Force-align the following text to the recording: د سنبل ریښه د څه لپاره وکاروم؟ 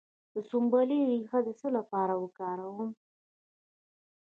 د 0.33 0.35
سنبل 0.49 0.89
ریښه 1.09 1.39
د 1.43 1.49
څه 1.59 1.67
لپاره 1.77 2.13
وکاروم؟ 2.23 2.89